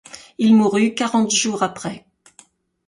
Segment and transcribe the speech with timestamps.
[0.39, 2.07] Il mourut quarante jours après.